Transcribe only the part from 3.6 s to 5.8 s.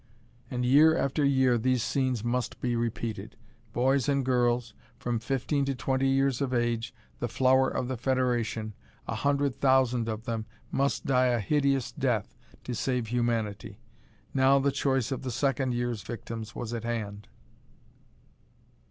Boys and girls, from fifteen to